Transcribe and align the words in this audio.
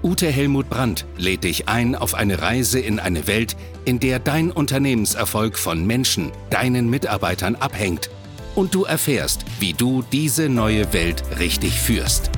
Ute 0.00 0.30
Helmut 0.30 0.70
Brandt, 0.70 1.06
lädt 1.16 1.42
dich 1.42 1.68
ein 1.68 1.96
auf 1.96 2.14
eine 2.14 2.40
Reise 2.40 2.78
in 2.78 3.00
eine 3.00 3.26
Welt, 3.26 3.56
in 3.84 3.98
der 3.98 4.20
dein 4.20 4.52
Unternehmenserfolg 4.52 5.58
von 5.58 5.84
Menschen, 5.84 6.30
deinen 6.50 6.88
Mitarbeitern 6.88 7.56
abhängt 7.56 8.08
und 8.54 8.76
du 8.76 8.84
erfährst, 8.84 9.44
wie 9.58 9.72
du 9.72 10.02
diese 10.12 10.48
neue 10.48 10.92
Welt 10.92 11.24
richtig 11.40 11.72
führst. 11.80 12.30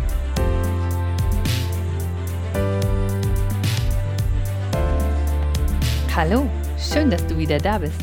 Hallo, 6.16 6.48
schön, 6.78 7.10
dass 7.10 7.26
du 7.26 7.36
wieder 7.36 7.58
da 7.58 7.76
bist 7.76 8.00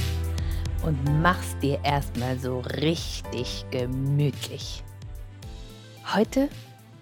und 0.84 1.00
mach's 1.24 1.58
dir 1.64 1.80
erstmal 1.84 2.38
so 2.38 2.60
richtig 2.60 3.66
gemütlich. 3.72 4.84
Heute 6.14 6.48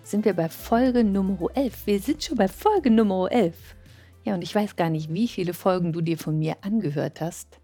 sind 0.06 0.24
wir 0.24 0.36
bei 0.36 0.50
Folge 0.50 1.04
Nummer 1.04 1.50
11. 1.56 1.88
Wir 1.88 2.00
sind 2.00 2.24
schon 2.24 2.38
bei 2.38 2.48
Folge 2.48 2.92
Nummer 2.92 3.32
11. 3.32 3.76
Ja, 4.24 4.36
und 4.36 4.44
ich 4.44 4.54
weiß 4.54 4.76
gar 4.76 4.92
nicht, 4.92 5.12
wie 5.12 5.28
viele 5.28 5.56
Folgen 5.56 5.94
du 5.94 6.02
dir 6.02 6.20
von 6.20 6.38
mir 6.38 6.58
angehört 6.62 7.22
hast, 7.22 7.60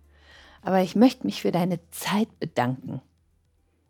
aber 0.64 0.82
ich 0.82 0.96
möchte 0.96 1.26
mich 1.28 1.44
für 1.44 1.52
deine 1.52 1.80
Zeit 1.92 2.40
bedanken. 2.40 3.00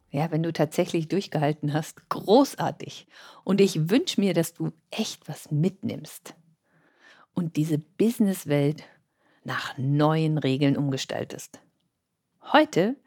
Ja, 0.09 0.31
wenn 0.31 0.43
du 0.43 0.51
tatsächlich 0.51 1.07
durchgehalten 1.07 1.71
hast, 1.71 2.09
großartig. 2.09 3.07
Und 3.45 3.61
ich 3.61 3.89
wünsche 3.89 4.19
mir, 4.19 4.33
dass 4.33 4.53
du 4.53 4.73
echt 4.89 5.29
was 5.29 5.49
mitnimmst 5.51 6.35
und 7.33 7.55
diese 7.55 7.77
Businesswelt 7.77 8.83
nach 9.45 9.77
neuen 9.77 10.37
Regeln 10.37 10.75
umgestaltest. 10.75 11.61
Heute 12.51 12.97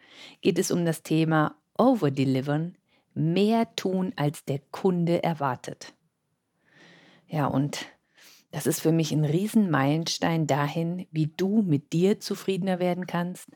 geht 0.40 0.58
es 0.58 0.70
um 0.70 0.86
das 0.86 1.02
Thema 1.02 1.54
Overdelivern, 1.76 2.76
mehr 3.14 3.74
tun, 3.76 4.12
als 4.16 4.44
der 4.44 4.58
Kunde 4.58 5.22
erwartet. 5.22 5.94
Ja, 7.28 7.46
und 7.46 7.86
das 8.50 8.66
ist 8.66 8.80
für 8.80 8.92
mich 8.92 9.12
ein 9.12 9.24
Riesenmeilenstein 9.24 10.46
dahin, 10.46 11.06
wie 11.10 11.26
du 11.26 11.62
mit 11.62 11.92
dir 11.92 12.20
zufriedener 12.20 12.78
werden 12.78 13.06
kannst 13.06 13.48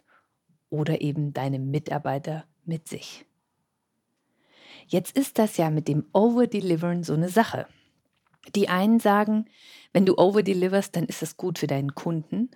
oder 0.71 1.01
eben 1.01 1.33
deine 1.33 1.59
Mitarbeiter 1.59 2.45
mit 2.65 2.89
sich. 2.89 3.25
Jetzt 4.87 5.17
ist 5.17 5.39
das 5.39 5.57
ja 5.57 5.71
mit 5.71 5.87
dem 5.87 6.07
Overdelivern 6.13 7.05
so 7.05 7.15
eine 7.15 7.29
Sache. 7.29 7.67
Die 8.55 8.69
einen 8.69 9.01
sagen, 9.01 9.45
wenn 9.93 10.07
du 10.07 10.17
overdeliverst, 10.17 10.97
dann 10.97 11.05
ist 11.05 11.23
das 11.23 11.37
gut 11.37 11.59
für 11.59 11.67
deinen 11.67 11.95
Kunden. 11.95 12.51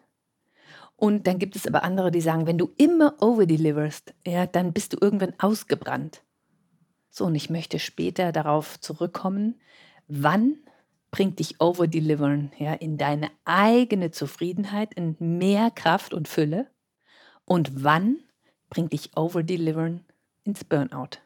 Und 0.97 1.27
dann 1.27 1.39
gibt 1.39 1.57
es 1.57 1.67
aber 1.67 1.83
andere, 1.83 2.11
die 2.11 2.21
sagen, 2.21 2.47
wenn 2.47 2.59
du 2.59 2.73
immer 2.77 3.21
overdeliverst, 3.21 4.15
ja, 4.27 4.47
dann 4.47 4.73
bist 4.73 4.95
du 4.95 4.99
irgendwann 5.01 5.35
ausgebrannt. 5.39 6.23
So, 7.15 7.27
und 7.27 7.35
ich 7.35 7.51
möchte 7.51 7.79
später 7.79 8.33
darauf 8.33 8.81
zurückkommen, 8.81 9.61
wann 10.09 10.57
bringt 11.11 11.41
dich 11.41 11.61
overdelivern 11.61 12.53
ja, 12.59 12.73
in 12.73 12.97
deine 12.97 13.31
eigene 13.45 14.11
Zufriedenheit, 14.13 14.95
in 14.95 15.15
mehr 15.19 15.71
Kraft 15.71 16.15
und 16.15 16.27
Fülle 16.27 16.69
und 17.45 17.85
wann 17.85 18.17
bringt 18.71 18.95
dich 18.95 19.15
overdelivern 19.15 20.07
ins 20.45 20.65
Burnout. 20.65 21.19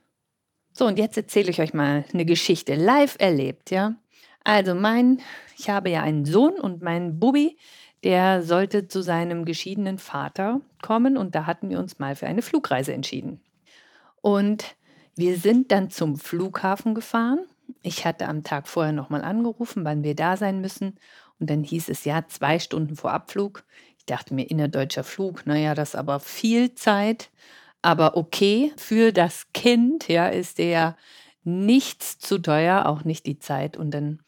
So, 0.72 0.86
und 0.86 0.98
jetzt 0.98 1.16
erzähle 1.16 1.50
ich 1.50 1.60
euch 1.60 1.72
mal 1.72 2.04
eine 2.12 2.24
Geschichte 2.24 2.74
live 2.74 3.14
erlebt, 3.20 3.70
ja. 3.70 3.94
Also 4.42 4.74
mein, 4.74 5.20
ich 5.56 5.70
habe 5.70 5.90
ja 5.90 6.02
einen 6.02 6.24
Sohn 6.24 6.58
und 6.58 6.82
mein 6.82 7.20
Bubi, 7.20 7.56
der 8.02 8.42
sollte 8.42 8.88
zu 8.88 9.02
seinem 9.02 9.44
geschiedenen 9.44 9.98
Vater 9.98 10.60
kommen 10.82 11.16
und 11.16 11.36
da 11.36 11.46
hatten 11.46 11.70
wir 11.70 11.78
uns 11.78 12.00
mal 12.00 12.16
für 12.16 12.26
eine 12.26 12.42
Flugreise 12.42 12.92
entschieden. 12.92 13.40
Und 14.20 14.76
wir 15.16 15.38
sind 15.38 15.72
dann 15.72 15.90
zum 15.90 16.16
Flughafen 16.16 16.94
gefahren. 16.94 17.40
Ich 17.82 18.04
hatte 18.04 18.28
am 18.28 18.44
Tag 18.44 18.68
vorher 18.68 18.92
nochmal 18.92 19.22
angerufen, 19.22 19.84
wann 19.84 20.04
wir 20.04 20.14
da 20.14 20.36
sein 20.36 20.60
müssen. 20.60 20.98
Und 21.40 21.50
dann 21.50 21.64
hieß 21.64 21.88
es 21.88 22.04
ja 22.04 22.26
zwei 22.28 22.58
Stunden 22.58 22.96
vor 22.96 23.12
Abflug. 23.12 23.64
Ich 23.98 24.06
dachte 24.06 24.34
mir, 24.34 24.44
innerdeutscher 24.44 25.04
Flug, 25.04 25.46
naja, 25.46 25.74
das 25.74 25.90
ist 25.90 25.96
aber 25.96 26.20
viel 26.20 26.74
Zeit. 26.74 27.30
Aber 27.82 28.16
okay, 28.16 28.72
für 28.76 29.12
das 29.12 29.52
Kind 29.52 30.08
ja, 30.08 30.28
ist 30.28 30.58
der 30.58 30.96
nichts 31.44 32.18
zu 32.18 32.38
teuer, 32.38 32.86
auch 32.86 33.04
nicht 33.04 33.26
die 33.26 33.38
Zeit. 33.38 33.76
Und 33.76 33.92
dann 33.92 34.20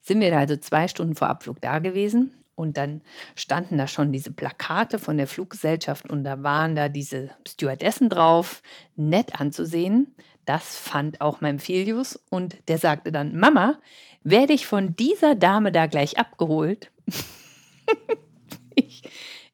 sind 0.00 0.20
wir 0.20 0.30
da 0.30 0.38
also 0.38 0.56
zwei 0.56 0.88
Stunden 0.88 1.14
vor 1.14 1.28
Abflug 1.28 1.60
da 1.60 1.78
gewesen. 1.78 2.32
Und 2.54 2.76
dann 2.76 3.02
standen 3.34 3.78
da 3.78 3.86
schon 3.86 4.12
diese 4.12 4.32
Plakate 4.32 4.98
von 4.98 5.16
der 5.16 5.26
Fluggesellschaft 5.26 6.08
und 6.10 6.22
da 6.22 6.42
waren 6.42 6.76
da 6.76 6.88
diese 6.88 7.30
Stewardessen 7.48 8.08
drauf, 8.08 8.62
nett 8.94 9.40
anzusehen. 9.40 10.14
Das 10.44 10.76
fand 10.76 11.20
auch 11.20 11.40
mein 11.40 11.58
Filius 11.58 12.16
und 12.28 12.56
der 12.68 12.78
sagte 12.78 13.12
dann, 13.12 13.36
Mama, 13.38 13.78
werde 14.24 14.52
ich 14.52 14.66
von 14.66 14.96
dieser 14.96 15.34
Dame 15.34 15.72
da 15.72 15.86
gleich 15.86 16.18
abgeholt? 16.18 16.90
ich, 18.74 19.02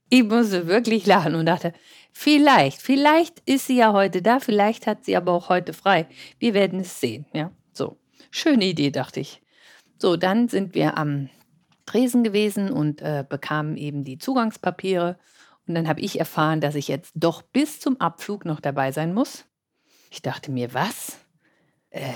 ich 0.09 0.25
musste 0.25 0.67
wirklich 0.67 1.07
lachen 1.07 1.35
und 1.35 1.47
dachte, 1.47 1.73
vielleicht, 2.13 2.81
vielleicht 2.81 3.41
ist 3.47 3.67
sie 3.67 3.77
ja 3.77 3.93
heute 3.93 4.23
da, 4.23 4.41
vielleicht 4.41 4.87
hat 4.87 5.05
sie 5.05 5.17
aber 5.17 5.33
auch 5.33 5.49
heute 5.49 5.73
frei. 5.73 6.07
Wir 6.39 6.55
werden 6.55 6.81
es 6.81 7.01
sehen, 7.01 7.27
ja. 7.33 7.51
So, 7.73 7.99
schöne 8.31 8.65
Idee, 8.65 8.91
dachte 8.91 9.21
ich. 9.21 9.43
So, 9.99 10.17
dann 10.17 10.49
sind 10.49 10.75
wir 10.75 10.97
am 10.97 11.29
Tresen 11.87 12.25
gewesen 12.25 12.71
und 12.71 13.03
äh, 13.03 13.25
bekamen 13.29 13.77
eben 13.77 14.05
die 14.05 14.19
Zugangspapiere. 14.19 15.19
Und 15.67 15.75
dann 15.75 15.89
habe 15.89 16.01
ich 16.01 16.19
erfahren, 16.19 16.61
dass 16.61 16.75
ich 16.75 16.89
jetzt 16.89 17.13
doch 17.15 17.43
bis 17.43 17.81
zum 17.81 18.01
Abflug 18.01 18.45
noch 18.45 18.61
dabei 18.61 18.93
sein 18.93 19.13
muss. 19.13 19.48
Ich 20.11 20.23
dachte 20.23 20.51
mir, 20.51 20.75
was? 20.75 21.19
Äh, 21.91 22.13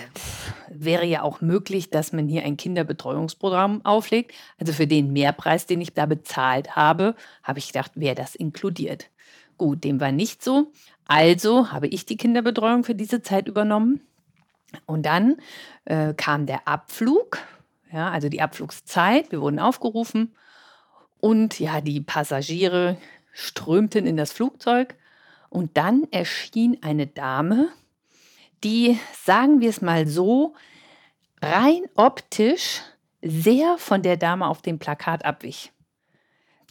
wäre 0.68 1.06
ja 1.06 1.22
auch 1.22 1.40
möglich, 1.40 1.90
dass 1.90 2.12
man 2.12 2.28
hier 2.28 2.44
ein 2.44 2.56
Kinderbetreuungsprogramm 2.56 3.84
auflegt. 3.84 4.32
Also 4.58 4.72
für 4.72 4.86
den 4.86 5.12
Mehrpreis, 5.12 5.66
den 5.66 5.80
ich 5.80 5.94
da 5.94 6.06
bezahlt 6.06 6.76
habe, 6.76 7.14
habe 7.42 7.58
ich 7.58 7.68
gedacht, 7.68 7.92
wäre 7.94 8.14
das 8.14 8.34
inkludiert. 8.34 9.08
Gut, 9.56 9.84
dem 9.84 10.00
war 10.00 10.12
nicht 10.12 10.42
so. 10.42 10.72
Also 11.06 11.70
habe 11.72 11.88
ich 11.88 12.06
die 12.06 12.16
Kinderbetreuung 12.16 12.84
für 12.84 12.94
diese 12.94 13.22
Zeit 13.22 13.48
übernommen. 13.48 14.00
Und 14.86 15.04
dann 15.04 15.36
äh, 15.84 16.14
kam 16.14 16.46
der 16.46 16.66
Abflug 16.66 17.38
ja, 17.92 18.10
also 18.10 18.28
die 18.28 18.40
Abflugszeit. 18.40 19.30
Wir 19.30 19.40
wurden 19.40 19.58
aufgerufen 19.58 20.34
und 21.20 21.60
ja, 21.60 21.80
die 21.80 22.00
Passagiere 22.00 22.96
strömten 23.32 24.06
in 24.06 24.16
das 24.16 24.32
Flugzeug 24.32 24.96
und 25.50 25.76
dann 25.76 26.04
erschien 26.10 26.78
eine 26.82 27.06
Dame, 27.06 27.68
die, 28.64 28.98
sagen 29.24 29.60
wir 29.60 29.70
es 29.70 29.80
mal 29.80 30.06
so, 30.06 30.54
rein 31.40 31.82
optisch 31.94 32.82
sehr 33.22 33.78
von 33.78 34.02
der 34.02 34.16
Dame 34.16 34.46
auf 34.46 34.62
dem 34.62 34.78
Plakat 34.78 35.24
abwich. 35.24 35.72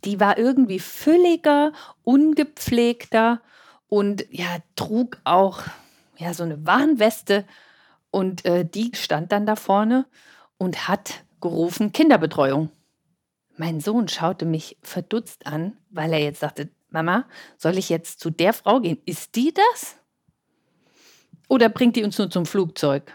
Die 0.03 0.19
war 0.19 0.37
irgendwie 0.37 0.79
fülliger, 0.79 1.73
ungepflegter 2.03 3.41
und 3.87 4.25
ja, 4.31 4.57
trug 4.75 5.17
auch 5.23 5.61
ja, 6.17 6.33
so 6.33 6.43
eine 6.43 6.65
Warnweste 6.65 7.45
und 8.09 8.45
äh, 8.45 8.65
die 8.65 8.91
stand 8.93 9.31
dann 9.31 9.45
da 9.45 9.55
vorne 9.55 10.05
und 10.57 10.87
hat 10.87 11.23
gerufen 11.39 11.91
Kinderbetreuung. 11.91 12.69
Mein 13.57 13.79
Sohn 13.79 14.07
schaute 14.07 14.45
mich 14.45 14.77
verdutzt 14.81 15.45
an, 15.45 15.77
weil 15.89 16.13
er 16.13 16.19
jetzt 16.19 16.39
sagte, 16.39 16.69
Mama, 16.89 17.25
soll 17.57 17.77
ich 17.77 17.89
jetzt 17.89 18.19
zu 18.19 18.29
der 18.29 18.53
Frau 18.53 18.79
gehen? 18.79 19.01
Ist 19.05 19.35
die 19.35 19.53
das? 19.53 19.95
Oder 21.51 21.67
bringt 21.67 21.97
die 21.97 22.05
uns 22.05 22.17
nur 22.17 22.29
zum 22.29 22.45
Flugzeug? 22.45 23.13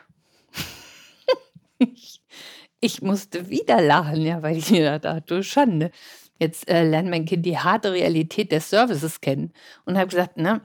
ich, 2.80 3.00
musste 3.00 3.48
wieder 3.48 3.80
lachen, 3.80 4.20
ja, 4.20 4.42
weil 4.42 4.58
ich 4.58 4.70
mir 4.70 4.98
dachte, 4.98 5.22
du 5.26 5.42
Schande. 5.42 5.90
Jetzt 6.38 6.68
äh, 6.68 6.86
lernt 6.86 7.08
mein 7.08 7.24
Kind 7.24 7.46
die 7.46 7.56
harte 7.56 7.92
Realität 7.92 8.52
des 8.52 8.68
Services 8.68 9.22
kennen 9.22 9.54
und 9.86 9.96
habe 9.96 10.08
gesagt, 10.08 10.32
na, 10.36 10.60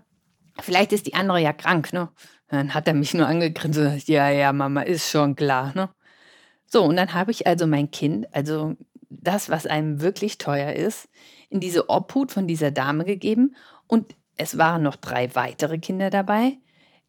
vielleicht 0.60 0.92
ist 0.92 1.08
die 1.08 1.14
andere 1.14 1.40
ja 1.40 1.54
krank, 1.54 1.94
ne? 1.94 2.10
Dann 2.50 2.74
hat 2.74 2.90
er 2.90 2.94
mich 2.94 3.14
nur 3.14 3.26
angegrinst 3.26 3.80
und 3.80 3.86
gesagt, 3.86 4.10
ja, 4.10 4.30
ja, 4.30 4.52
Mama, 4.52 4.82
ist 4.82 5.10
schon 5.10 5.38
klar, 5.38 5.72
ne? 5.74 5.90
So, 6.66 6.84
und 6.84 6.98
dann 6.98 7.14
habe 7.14 7.32
ich 7.32 7.48
also 7.48 7.68
mein 7.68 7.90
Kind, 7.90 8.28
also 8.36 8.76
das, 9.10 9.50
was 9.50 9.66
einem 9.66 10.02
wirklich 10.02 10.38
teuer 10.38 10.74
ist, 10.74 11.08
in 11.50 11.62
diese 11.62 11.90
Obhut 11.90 12.34
von 12.34 12.48
dieser 12.48 12.72
Dame 12.72 13.06
gegeben. 13.06 13.56
Und 13.88 14.14
es 14.36 14.58
waren 14.58 14.84
noch 14.84 14.98
drei 14.98 15.34
weitere 15.36 15.78
Kinder 15.78 16.10
dabei. 16.10 16.58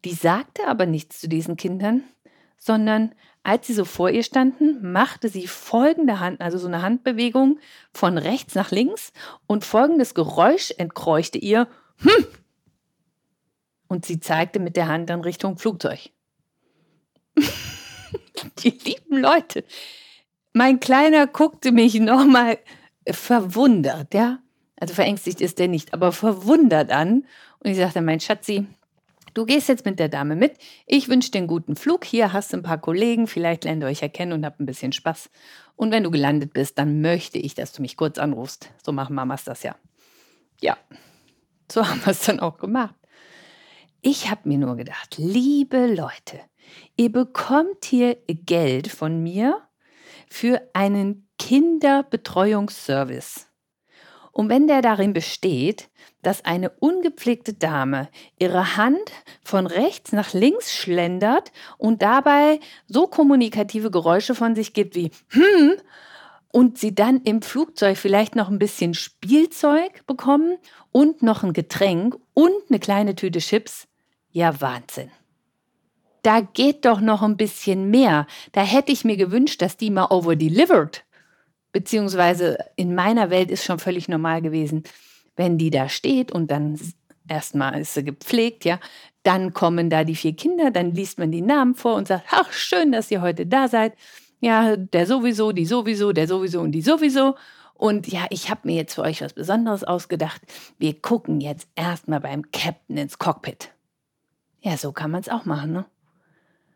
Die 0.05 0.13
sagte 0.13 0.67
aber 0.67 0.85
nichts 0.85 1.21
zu 1.21 1.29
diesen 1.29 1.55
Kindern, 1.55 2.03
sondern 2.57 3.13
als 3.43 3.67
sie 3.67 3.73
so 3.73 3.83
vor 3.83 4.09
ihr 4.09 4.23
standen, 4.23 4.91
machte 4.91 5.27
sie 5.27 5.47
folgende 5.47 6.19
Hand, 6.19 6.39
also 6.39 6.57
so 6.57 6.67
eine 6.67 6.81
Handbewegung 6.81 7.59
von 7.91 8.17
rechts 8.17 8.55
nach 8.55 8.71
links 8.71 9.11
und 9.47 9.65
folgendes 9.65 10.13
Geräusch 10.13 10.71
entkreuchte 10.77 11.37
ihr. 11.37 11.67
Hm, 11.97 12.25
Und 13.87 14.05
sie 14.05 14.19
zeigte 14.19 14.59
mit 14.59 14.77
der 14.77 14.87
Hand 14.87 15.09
dann 15.09 15.21
Richtung 15.21 15.57
Flugzeug. 15.57 16.09
die 18.59 18.69
lieben 18.69 19.17
Leute. 19.17 19.65
Mein 20.53 20.79
Kleiner 20.79 21.27
guckte 21.27 21.71
mich 21.71 21.95
nochmal 21.95 22.59
verwundert, 23.09 24.13
ja. 24.13 24.39
Also 24.77 24.93
verängstigt 24.93 25.41
ist 25.41 25.59
der 25.59 25.67
nicht, 25.67 25.93
aber 25.93 26.11
verwundert 26.11 26.91
an. 26.91 27.25
Und 27.59 27.71
ich 27.71 27.77
sagte, 27.77 28.01
mein 28.01 28.19
Schatzi, 28.19 28.67
du 29.33 29.45
gehst 29.45 29.69
jetzt 29.69 29.85
mit 29.85 29.99
der 29.99 30.09
Dame 30.09 30.35
mit. 30.35 30.57
Ich 30.85 31.09
wünsche 31.09 31.31
dir 31.31 31.39
einen 31.39 31.47
guten 31.47 31.75
Flug. 31.75 32.05
Hier 32.05 32.33
hast 32.33 32.53
du 32.53 32.57
ein 32.57 32.63
paar 32.63 32.79
Kollegen. 32.79 33.27
Vielleicht 33.27 33.63
lernt 33.63 33.83
ihr 33.83 33.87
euch 33.87 34.01
erkennen 34.01 34.33
und 34.33 34.45
habt 34.45 34.59
ein 34.59 34.65
bisschen 34.65 34.91
Spaß. 34.91 35.29
Und 35.75 35.91
wenn 35.91 36.03
du 36.03 36.11
gelandet 36.11 36.53
bist, 36.53 36.77
dann 36.77 37.01
möchte 37.01 37.37
ich, 37.37 37.55
dass 37.55 37.73
du 37.73 37.81
mich 37.81 37.97
kurz 37.97 38.17
anrufst. 38.17 38.71
So 38.83 38.91
machen 38.91 39.15
Mamas 39.15 39.43
das 39.43 39.63
ja. 39.63 39.75
Ja, 40.61 40.77
so 41.71 41.87
haben 41.87 42.05
wir 42.05 42.11
es 42.11 42.21
dann 42.21 42.39
auch 42.39 42.57
gemacht. 42.57 42.95
Ich 44.01 44.29
habe 44.29 44.49
mir 44.49 44.57
nur 44.57 44.75
gedacht, 44.75 45.15
liebe 45.17 45.87
Leute, 45.87 46.41
ihr 46.97 47.11
bekommt 47.11 47.85
hier 47.85 48.17
Geld 48.27 48.89
von 48.89 49.23
mir 49.23 49.61
für 50.29 50.61
einen 50.73 51.29
Kinderbetreuungsservice. 51.39 53.47
Und 54.33 54.49
wenn 54.49 54.67
der 54.67 54.81
darin 54.81 55.13
besteht, 55.13 55.89
dass 56.23 56.43
eine 56.43 56.71
ungepflegte 56.71 57.53
Dame 57.53 58.09
ihre 58.39 58.75
Hand 58.77 59.11
von 59.43 59.67
rechts 59.67 60.11
nach 60.11 60.33
links 60.33 60.73
schlendert 60.73 61.51
und 61.77 62.01
dabei 62.01 62.59
so 62.87 63.07
kommunikative 63.07 63.91
Geräusche 63.91 64.33
von 64.33 64.55
sich 64.55 64.73
gibt 64.73 64.95
wie 64.95 65.11
hm 65.29 65.73
und 66.51 66.77
sie 66.77 66.95
dann 66.95 67.21
im 67.21 67.41
Flugzeug 67.41 67.97
vielleicht 67.97 68.35
noch 68.35 68.49
ein 68.49 68.59
bisschen 68.59 68.95
Spielzeug 68.95 70.05
bekommen 70.07 70.57
und 70.91 71.21
noch 71.21 71.43
ein 71.43 71.53
Getränk 71.53 72.15
und 72.33 72.53
eine 72.69 72.79
kleine 72.79 73.15
Tüte 73.15 73.39
Chips, 73.39 73.87
ja 74.31 74.59
Wahnsinn. 74.61 75.11
Da 76.23 76.41
geht 76.41 76.85
doch 76.85 77.01
noch 77.01 77.21
ein 77.21 77.37
bisschen 77.37 77.89
mehr. 77.89 78.27
Da 78.53 78.61
hätte 78.61 78.91
ich 78.91 79.03
mir 79.03 79.17
gewünscht, 79.17 79.61
dass 79.61 79.77
die 79.77 79.91
mal 79.91 80.07
overdelivered 80.09 81.03
beziehungsweise 81.73 82.57
in 82.77 82.95
meiner 82.95 83.29
Welt 83.29 83.51
ist 83.51 83.65
schon 83.65 83.79
völlig 83.79 84.07
normal 84.07 84.41
gewesen, 84.41 84.83
wenn 85.35 85.57
die 85.57 85.71
da 85.71 85.89
steht 85.89 86.31
und 86.31 86.49
dann 86.49 86.79
erstmal 87.27 87.81
ist 87.81 87.95
sie 87.95 88.03
gepflegt, 88.05 88.63
ja, 88.63 88.79
dann 89.23 89.53
kommen 89.53 89.89
da 89.89 90.03
die 90.03 90.15
vier 90.15 90.35
Kinder, 90.35 90.71
dann 90.71 90.91
liest 90.91 91.17
man 91.17 91.31
die 91.31 91.41
Namen 91.41 91.75
vor 91.75 91.95
und 91.95 92.07
sagt, 92.07 92.25
ach, 92.31 92.51
schön, 92.53 92.91
dass 92.91 93.11
ihr 93.11 93.21
heute 93.21 93.45
da 93.45 93.67
seid. 93.67 93.93
Ja, 94.39 94.75
der 94.75 95.07
sowieso, 95.07 95.51
die 95.51 95.65
sowieso, 95.65 96.11
der 96.11 96.27
sowieso 96.27 96.61
und 96.61 96.73
die 96.73 96.81
sowieso. 96.81 97.35
Und 97.73 98.07
ja, 98.07 98.25
ich 98.29 98.49
habe 98.49 98.61
mir 98.65 98.75
jetzt 98.75 98.93
für 98.93 99.01
euch 99.01 99.21
was 99.21 99.33
Besonderes 99.33 99.83
ausgedacht. 99.83 100.41
Wir 100.77 101.01
gucken 101.01 101.41
jetzt 101.41 101.67
erstmal 101.75 102.19
beim 102.19 102.51
Captain 102.51 102.97
ins 102.97 103.17
Cockpit. 103.17 103.71
Ja, 104.61 104.77
so 104.77 104.91
kann 104.91 105.11
man 105.11 105.21
es 105.21 105.29
auch 105.29 105.45
machen, 105.45 105.71
ne? 105.71 105.85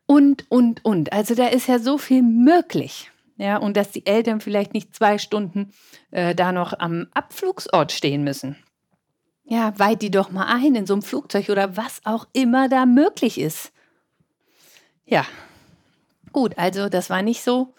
Und, 0.06 0.50
und, 0.50 0.84
und. 0.86 1.12
Also 1.12 1.36
da 1.36 1.48
ist 1.48 1.68
ja 1.68 1.80
so 1.80 1.98
viel 1.98 2.24
möglich. 2.24 3.12
Ja, 3.38 3.58
und 3.58 3.78
dass 3.78 3.92
die 3.92 4.06
Eltern 4.06 4.42
vielleicht 4.42 4.74
nicht 4.74 4.96
zwei 4.96 5.18
Stunden 5.20 5.72
äh, 6.12 6.34
da 6.34 6.52
noch 6.52 6.74
am 6.78 7.08
Abflugsort 7.14 7.92
stehen 7.92 8.24
müssen. 8.24 8.58
Ja, 9.46 9.78
weit 9.80 10.02
die 10.02 10.12
doch 10.12 10.32
mal 10.32 10.46
ein 10.46 10.76
in 10.76 10.86
so 10.86 10.94
einem 10.94 11.04
Flugzeug 11.04 11.50
oder 11.50 11.78
was 11.78 12.02
auch 12.04 12.28
immer 12.34 12.68
da 12.68 12.86
möglich 12.86 13.40
ist. 13.40 13.72
Ja, 15.06 15.26
gut, 16.34 16.58
also 16.58 16.90
das 16.90 17.10
war 17.10 17.22
nicht 17.22 17.44
so. 17.44 17.74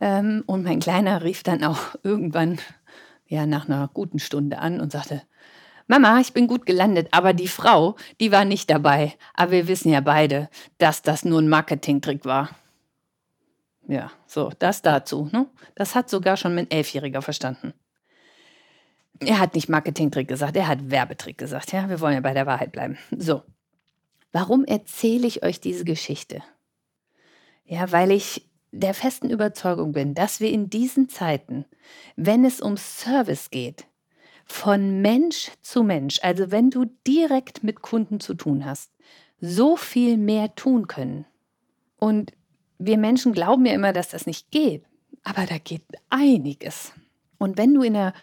Ähm, 0.00 0.42
und 0.46 0.64
mein 0.64 0.80
Kleiner 0.80 1.22
rief 1.22 1.42
dann 1.42 1.64
auch 1.64 1.94
irgendwann, 2.02 2.58
ja, 3.26 3.46
nach 3.46 3.68
einer 3.68 3.88
guten 3.94 4.18
Stunde 4.18 4.58
an 4.58 4.80
und 4.80 4.92
sagte, 4.92 5.22
Mama, 5.86 6.20
ich 6.20 6.34
bin 6.34 6.46
gut 6.46 6.66
gelandet, 6.66 7.08
aber 7.12 7.32
die 7.32 7.48
Frau, 7.48 7.96
die 8.20 8.30
war 8.30 8.44
nicht 8.44 8.68
dabei. 8.68 9.14
Aber 9.32 9.52
wir 9.52 9.68
wissen 9.68 9.90
ja 9.90 10.02
beide, 10.02 10.50
dass 10.76 11.00
das 11.00 11.24
nur 11.24 11.40
ein 11.40 11.48
Marketingtrick 11.48 12.26
war. 12.26 12.50
Ja, 13.88 14.12
so, 14.26 14.52
das 14.58 14.82
dazu. 14.82 15.30
Ne? 15.32 15.46
Das 15.74 15.94
hat 15.94 16.10
sogar 16.10 16.36
schon 16.36 16.54
mein 16.54 16.70
Elfjähriger 16.70 17.22
verstanden. 17.22 17.72
Er 19.18 19.40
hat 19.40 19.54
nicht 19.54 19.68
Marketingtrick 19.68 20.28
gesagt, 20.28 20.56
er 20.56 20.68
hat 20.68 20.90
Werbetrick 20.90 21.38
gesagt. 21.38 21.72
Ja, 21.72 21.88
wir 21.88 21.98
wollen 22.00 22.14
ja 22.14 22.20
bei 22.20 22.34
der 22.34 22.46
Wahrheit 22.46 22.70
bleiben. 22.70 22.98
So, 23.16 23.42
warum 24.30 24.64
erzähle 24.64 25.26
ich 25.26 25.42
euch 25.42 25.60
diese 25.60 25.84
Geschichte? 25.84 26.42
Ja, 27.64 27.90
weil 27.90 28.12
ich 28.12 28.48
der 28.70 28.92
festen 28.92 29.30
Überzeugung 29.30 29.92
bin, 29.92 30.14
dass 30.14 30.38
wir 30.38 30.50
in 30.50 30.68
diesen 30.68 31.08
Zeiten, 31.08 31.64
wenn 32.14 32.44
es 32.44 32.60
um 32.60 32.76
Service 32.76 33.50
geht, 33.50 33.86
von 34.44 35.00
Mensch 35.00 35.50
zu 35.62 35.82
Mensch, 35.82 36.20
also 36.22 36.50
wenn 36.50 36.70
du 36.70 36.84
direkt 37.06 37.64
mit 37.64 37.80
Kunden 37.80 38.20
zu 38.20 38.34
tun 38.34 38.64
hast, 38.64 38.92
so 39.40 39.76
viel 39.76 40.18
mehr 40.18 40.54
tun 40.54 40.86
können. 40.86 41.24
Und 41.96 42.32
wir 42.78 42.98
Menschen 42.98 43.32
glauben 43.32 43.66
ja 43.66 43.74
immer, 43.74 43.92
dass 43.92 44.08
das 44.08 44.26
nicht 44.26 44.50
geht, 44.50 44.84
aber 45.24 45.46
da 45.46 45.58
geht 45.58 45.82
einiges. 46.10 46.92
Und 47.38 47.56
wenn 47.58 47.74
du 47.74 47.82
in 47.82 47.96
einer 47.96 48.14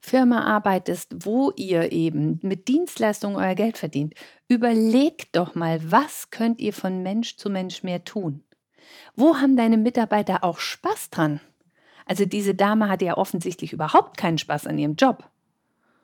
Firma 0.00 0.44
arbeitest, 0.44 1.14
wo 1.24 1.52
ihr 1.56 1.92
eben 1.92 2.40
mit 2.42 2.68
Dienstleistungen 2.68 3.36
euer 3.36 3.54
Geld 3.54 3.78
verdient, 3.78 4.14
überlegt 4.48 5.36
doch 5.36 5.54
mal, 5.54 5.80
was 5.90 6.30
könnt 6.30 6.60
ihr 6.60 6.72
von 6.72 7.02
Mensch 7.02 7.36
zu 7.36 7.48
Mensch 7.48 7.82
mehr 7.82 8.04
tun? 8.04 8.42
Wo 9.14 9.36
haben 9.36 9.56
deine 9.56 9.76
Mitarbeiter 9.76 10.42
auch 10.42 10.58
Spaß 10.58 11.10
dran? 11.10 11.40
Also 12.04 12.26
diese 12.26 12.54
Dame 12.54 12.88
hatte 12.88 13.04
ja 13.04 13.16
offensichtlich 13.16 13.72
überhaupt 13.72 14.16
keinen 14.16 14.38
Spaß 14.38 14.66
an 14.66 14.78
ihrem 14.78 14.96
Job. 14.96 15.30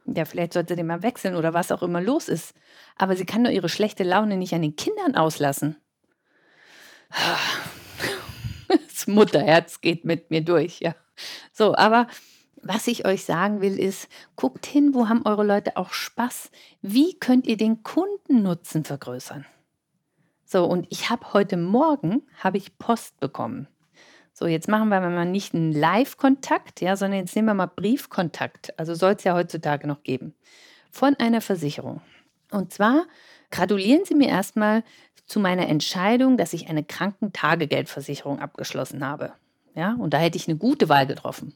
Ja, 0.07 0.25
vielleicht 0.25 0.53
sollte 0.53 0.73
sie 0.73 0.77
den 0.77 0.87
mal 0.87 1.03
wechseln 1.03 1.35
oder 1.35 1.53
was 1.53 1.73
auch 1.73 1.83
immer 1.83 2.01
los 2.01 2.29
ist. 2.29 2.55
Aber 2.97 3.17
sie 3.17 3.27
kann 3.27 3.45
doch 3.45 3.51
ihre 3.51 3.69
schlechte 3.69 4.05
Laune 4.05 4.37
nicht 4.37 4.55
an 4.55 4.63
den 4.63 4.77
Kindern 4.77 5.17
auslassen. 5.17 5.77
Das 8.99 9.07
Mutterherz 9.07 9.81
geht 9.81 10.05
mit 10.05 10.33
mir 10.33 10.41
durch, 10.41 10.81
ja. 10.81 10.97
So, 11.53 11.77
aber 11.77 12.09
was 12.63 12.89
ich 12.89 13.07
euch 13.07 13.25
sagen 13.25 13.61
will, 13.61 13.79
ist, 13.79 14.09
guckt 14.35 14.67
hin, 14.67 14.93
wo 14.93 15.09
haben 15.09 15.25
eure 15.25 15.45
Leute 15.45 15.77
auch 15.77 15.93
Spaß? 15.93 16.51
Wie 16.83 17.17
könnt 17.17 17.47
ihr 17.47 17.57
den 17.57 17.85
Kundennutzen 17.85 18.85
vergrößern? 18.85 19.47
So, 20.45 20.65
und 20.65 20.89
ich 20.91 21.11
habe 21.11 21.33
heute 21.33 21.57
Morgen 21.57 22.23
habe 22.39 22.57
ich 22.57 22.77
Post 22.79 23.21
bekommen. 23.21 23.69
So, 24.33 24.49
jetzt 24.49 24.67
machen 24.67 24.89
wir 24.89 24.99
mal 24.99 25.27
nicht 25.27 25.55
einen 25.55 25.71
Live-Kontakt, 25.71 26.81
ja, 26.81 26.97
sondern 26.97 27.21
jetzt 27.21 27.37
nehmen 27.37 27.47
wir 27.47 27.55
mal 27.55 27.67
Briefkontakt. 27.67 28.77
Also 28.81 28.95
soll 28.95 29.13
es 29.13 29.23
ja 29.23 29.35
heutzutage 29.35 29.87
noch 29.87 30.03
geben. 30.03 30.35
Von 30.91 31.15
einer 31.21 31.41
Versicherung. 31.41 32.01
Und 32.51 32.73
zwar 32.73 33.07
gratulieren 33.53 34.05
Sie 34.05 34.17
mir 34.17 34.29
erstmal 34.29 34.83
zu 35.29 35.39
meiner 35.41 35.69
Entscheidung, 35.69 36.37
dass 36.37 36.53
ich 36.53 36.69
eine 36.69 36.83
Krankentagegeldversicherung 36.83 38.41
abgeschlossen 38.41 39.07
habe. 39.07 39.33
Ja, 39.75 39.95
und 39.95 40.13
da 40.15 40.19
hätte 40.19 40.37
ich 40.37 40.49
eine 40.49 40.57
gute 40.57 40.89
Wahl 40.89 41.07
getroffen. 41.07 41.55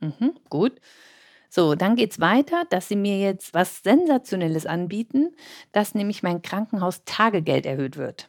Mhm, 0.00 0.34
gut. 0.48 0.80
So, 1.48 1.74
dann 1.74 1.96
geht 1.96 2.12
es 2.12 2.20
weiter, 2.20 2.64
dass 2.70 2.88
sie 2.88 2.96
mir 2.96 3.18
jetzt 3.18 3.54
was 3.54 3.82
Sensationelles 3.82 4.66
anbieten, 4.66 5.34
dass 5.72 5.94
nämlich 5.94 6.22
mein 6.22 6.42
Krankenhaustagegeld 6.42 7.64
erhöht 7.64 7.96
wird. 7.96 8.28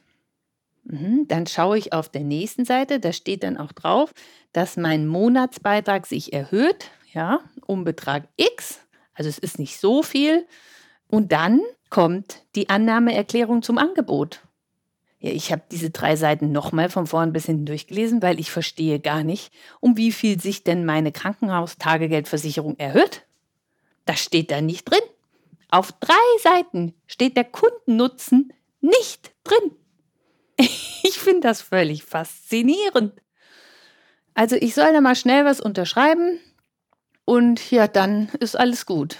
Mhm, 0.84 1.26
dann 1.26 1.46
schaue 1.46 1.78
ich 1.78 1.92
auf 1.92 2.08
der 2.08 2.22
nächsten 2.22 2.64
Seite, 2.64 3.00
da 3.00 3.12
steht 3.12 3.42
dann 3.42 3.56
auch 3.56 3.72
drauf, 3.72 4.14
dass 4.52 4.76
mein 4.76 5.06
Monatsbeitrag 5.06 6.06
sich 6.06 6.32
erhöht, 6.32 6.90
ja, 7.12 7.40
um 7.66 7.84
Betrag 7.84 8.28
X. 8.36 8.80
Also 9.12 9.28
es 9.28 9.38
ist 9.38 9.58
nicht 9.58 9.78
so 9.78 10.02
viel. 10.02 10.46
Und 11.08 11.32
dann 11.32 11.60
kommt 11.90 12.42
die 12.54 12.68
Annahmeerklärung 12.68 13.62
zum 13.62 13.78
Angebot. 13.78 14.40
Ja, 15.18 15.30
ich 15.30 15.50
habe 15.50 15.62
diese 15.70 15.90
drei 15.90 16.16
Seiten 16.16 16.52
nochmal 16.52 16.90
von 16.90 17.06
vorn 17.06 17.32
bis 17.32 17.46
hinten 17.46 17.66
durchgelesen, 17.66 18.20
weil 18.20 18.38
ich 18.38 18.50
verstehe 18.50 19.00
gar 19.00 19.24
nicht, 19.24 19.52
um 19.80 19.96
wie 19.96 20.12
viel 20.12 20.40
sich 20.40 20.62
denn 20.62 20.84
meine 20.84 21.10
Krankenhaustagegeldversicherung 21.12 22.78
erhöht. 22.78 23.26
Das 24.04 24.20
steht 24.20 24.50
da 24.50 24.60
nicht 24.60 24.84
drin. 24.90 25.00
Auf 25.68 25.92
drei 25.92 26.14
Seiten 26.42 26.94
steht 27.06 27.36
der 27.36 27.44
Kundennutzen 27.44 28.52
nicht 28.80 29.32
drin. 29.44 29.72
Ich 31.02 31.20
finde 31.20 31.42
das 31.42 31.62
völlig 31.62 32.02
faszinierend. 32.02 33.12
Also 34.34 34.56
ich 34.56 34.74
soll 34.74 34.92
da 34.92 35.00
mal 35.00 35.14
schnell 35.14 35.44
was 35.44 35.60
unterschreiben 35.60 36.40
und 37.24 37.70
ja, 37.70 37.86
dann 37.86 38.28
ist 38.40 38.56
alles 38.56 38.86
gut. 38.86 39.16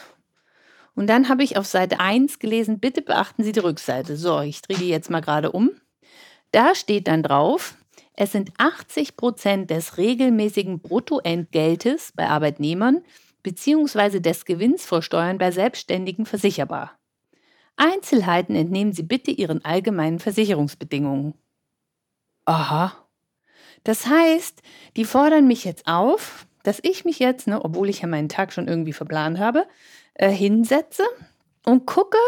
Und 0.97 1.07
dann 1.07 1.29
habe 1.29 1.45
ich 1.45 1.57
auf 1.57 1.67
Seite 1.67 2.01
1 2.01 2.39
gelesen, 2.39 2.81
bitte 2.81 3.03
beachten 3.03 3.45
Sie 3.45 3.53
die 3.53 3.61
Rückseite. 3.61 4.17
So, 4.17 4.41
ich 4.41 4.63
drehe 4.63 4.79
die 4.79 4.89
jetzt 4.89 5.11
mal 5.11 5.21
gerade 5.21 5.53
um. 5.53 5.71
Da 6.53 6.75
steht 6.75 7.09
dann 7.09 7.23
drauf, 7.23 7.77
es 8.15 8.33
sind 8.33 8.53
80 8.59 9.17
Prozent 9.17 9.71
des 9.71 9.99
regelmäßigen 9.99 10.81
Bruttoentgeltes 10.81 12.13
bei 12.17 12.29
Arbeitnehmern 12.29 13.03
bzw. 13.43 14.21
des 14.21 14.45
Gewinns 14.45 14.87
vor 14.87 15.03
Steuern 15.03 15.39
bei 15.39 15.51
Selbstständigen 15.51 16.27
versicherbar. 16.27 16.99
Einzelheiten 17.77 18.57
entnehmen 18.57 18.93
Sie 18.93 19.03
bitte 19.05 19.31
Ihren 19.31 19.65
allgemeinen 19.65 20.19
Versicherungsbedingungen. 20.19 21.35
Aha. 22.45 22.93
Das 23.85 24.07
heißt, 24.07 24.63
die 24.97 25.05
fordern 25.07 25.47
mich 25.47 25.65
jetzt 25.65 25.87
auf, 25.87 26.47
dass 26.65 26.81
ich 26.83 27.05
mich 27.05 27.19
jetzt, 27.21 27.49
ne, 27.49 27.65
obwohl 27.65 27.89
ich 27.91 28.01
ja 28.03 28.09
meinen 28.09 28.29
Tag 28.29 28.53
schon 28.53 28.69
irgendwie 28.69 28.93
verplant 28.93 29.39
habe, 29.41 29.67
äh, 30.15 30.31
hinsetze 30.31 31.05
und 31.67 31.87
gucke, 31.87 32.19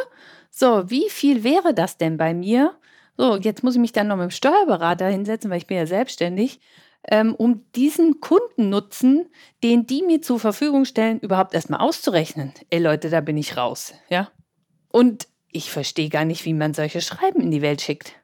So, 0.50 0.90
wie 0.90 1.10
viel 1.10 1.44
wäre 1.44 1.74
das 1.74 1.98
denn 1.98 2.16
bei 2.18 2.34
mir? 2.34 2.77
So, 3.20 3.36
jetzt 3.36 3.64
muss 3.64 3.74
ich 3.74 3.80
mich 3.80 3.90
dann 3.90 4.06
noch 4.06 4.16
mit 4.16 4.24
dem 4.24 4.30
Steuerberater 4.30 5.08
hinsetzen, 5.08 5.50
weil 5.50 5.58
ich 5.58 5.66
bin 5.66 5.76
ja 5.76 5.86
selbstständig, 5.86 6.60
ähm, 7.08 7.34
um 7.34 7.64
diesen 7.72 8.20
Kundennutzen, 8.20 9.28
den 9.64 9.86
die 9.86 10.02
mir 10.02 10.22
zur 10.22 10.38
Verfügung 10.38 10.84
stellen, 10.84 11.18
überhaupt 11.18 11.52
erstmal 11.52 11.80
auszurechnen. 11.80 12.52
Ey 12.70 12.78
Leute, 12.78 13.10
da 13.10 13.20
bin 13.20 13.36
ich 13.36 13.56
raus, 13.56 13.92
ja. 14.08 14.30
Und 14.92 15.26
ich 15.50 15.72
verstehe 15.72 16.10
gar 16.10 16.24
nicht, 16.24 16.44
wie 16.44 16.54
man 16.54 16.74
solche 16.74 17.00
Schreiben 17.00 17.40
in 17.40 17.50
die 17.50 17.60
Welt 17.60 17.80
schickt. 17.80 18.14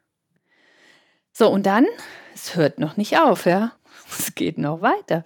So, 1.33 1.51
und 1.51 1.67
dann, 1.67 1.87
es 2.33 2.55
hört 2.55 2.79
noch 2.79 2.97
nicht 2.97 3.19
auf, 3.19 3.47
ja. 3.47 3.73
Es 4.17 4.37
geht 4.37 4.59
noch 4.59 4.81
weiter. 4.81 5.25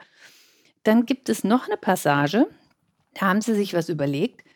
Dann 0.85 1.05
gibt 1.05 1.29
es 1.29 1.45
noch 1.45 1.67
eine 1.67 1.77
Passage, 1.77 2.47
da 3.15 3.27
haben 3.27 3.43
sie 3.43 3.55
sich 3.55 3.75
was 3.75 3.91
überlegt. 3.91 4.47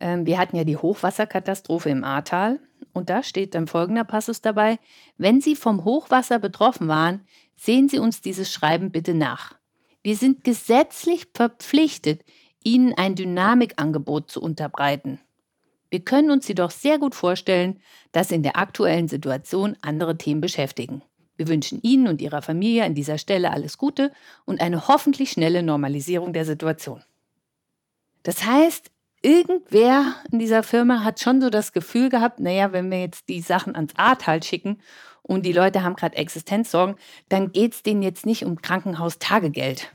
Ähm, 0.00 0.26
wir 0.26 0.38
hatten 0.38 0.56
ja 0.56 0.64
die 0.64 0.76
Hochwasserkatastrophe 0.76 1.90
im 1.90 2.02
Ahrtal 2.02 2.58
und 2.98 3.08
da 3.08 3.22
steht 3.22 3.54
dann 3.54 3.66
folgender 3.66 4.04
Passus 4.04 4.42
dabei. 4.42 4.78
Wenn 5.16 5.40
Sie 5.40 5.56
vom 5.56 5.84
Hochwasser 5.84 6.38
betroffen 6.38 6.88
waren, 6.88 7.26
sehen 7.56 7.88
Sie 7.88 7.98
uns 7.98 8.20
dieses 8.20 8.52
Schreiben 8.52 8.90
bitte 8.90 9.14
nach. 9.14 9.54
Wir 10.02 10.16
sind 10.16 10.44
gesetzlich 10.44 11.28
verpflichtet, 11.34 12.24
Ihnen 12.62 12.92
ein 12.94 13.14
Dynamikangebot 13.14 14.30
zu 14.30 14.42
unterbreiten. 14.42 15.20
Wir 15.90 16.00
können 16.00 16.30
uns 16.30 16.46
jedoch 16.46 16.70
sehr 16.70 16.98
gut 16.98 17.14
vorstellen, 17.14 17.80
dass 18.12 18.30
in 18.30 18.42
der 18.42 18.56
aktuellen 18.56 19.08
Situation 19.08 19.76
andere 19.80 20.18
Themen 20.18 20.40
beschäftigen. 20.40 21.02
Wir 21.36 21.48
wünschen 21.48 21.80
Ihnen 21.82 22.08
und 22.08 22.20
Ihrer 22.20 22.42
Familie 22.42 22.84
an 22.84 22.94
dieser 22.94 23.16
Stelle 23.16 23.52
alles 23.52 23.78
Gute 23.78 24.12
und 24.44 24.60
eine 24.60 24.88
hoffentlich 24.88 25.30
schnelle 25.30 25.62
Normalisierung 25.62 26.32
der 26.32 26.44
Situation. 26.44 27.02
Das 28.24 28.44
heißt, 28.44 28.90
irgendwer 29.22 30.14
in 30.30 30.38
dieser 30.38 30.62
Firma 30.62 31.04
hat 31.04 31.20
schon 31.20 31.40
so 31.40 31.50
das 31.50 31.72
Gefühl 31.72 32.08
gehabt, 32.08 32.40
naja, 32.40 32.72
wenn 32.72 32.90
wir 32.90 33.00
jetzt 33.00 33.28
die 33.28 33.40
Sachen 33.40 33.74
ans 33.74 33.94
Ahrtal 33.96 34.42
schicken 34.42 34.80
und 35.22 35.44
die 35.44 35.52
Leute 35.52 35.82
haben 35.82 35.96
gerade 35.96 36.16
Existenzsorgen, 36.16 36.96
dann 37.28 37.52
geht 37.52 37.74
es 37.74 37.82
denen 37.82 38.02
jetzt 38.02 38.26
nicht 38.26 38.44
um 38.44 38.60
Krankenhaustagegeld. 38.62 39.92